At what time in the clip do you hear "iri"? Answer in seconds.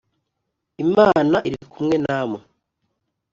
1.47-1.57